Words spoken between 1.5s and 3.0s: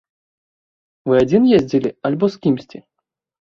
ездзілі альбо з кімсьці?